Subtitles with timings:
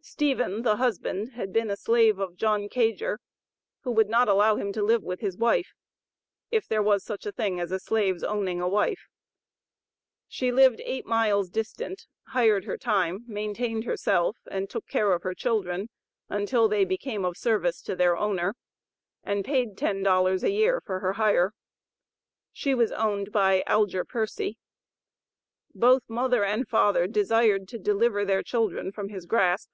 [0.00, 3.18] Stephen, the husband, had been a slave of John Kaiger,
[3.82, 5.74] who would not allow him to live with his wife
[6.50, 9.10] (if there was such a thing as a slave's owning a wife.)
[10.26, 15.34] She lived eight miles distant, hired her time, maintained herself, and took care of her
[15.34, 15.90] children
[16.30, 18.54] (until they became of service to their owner),
[19.22, 21.52] and paid ten dollars a year for her hire.
[22.50, 24.56] She was owned by Algier Pearcy.
[25.74, 29.68] Both mother and father desired to deliver their children from his grasp.